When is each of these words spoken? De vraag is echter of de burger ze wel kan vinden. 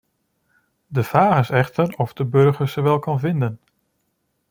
De 0.87 1.03
vraag 1.03 1.39
is 1.39 1.49
echter 1.49 1.95
of 1.97 2.13
de 2.13 2.25
burger 2.25 2.67
ze 2.69 2.81
wel 2.81 2.99
kan 2.99 3.19
vinden. 3.19 3.59